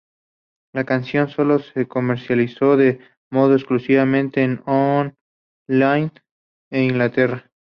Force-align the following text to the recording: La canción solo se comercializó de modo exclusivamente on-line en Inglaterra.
La 0.73 0.83
canción 0.83 1.29
solo 1.29 1.59
se 1.59 1.87
comercializó 1.87 2.75
de 2.75 3.01
modo 3.29 3.53
exclusivamente 3.53 4.43
on-line 4.65 6.11
en 6.71 6.83
Inglaterra. 6.85 7.51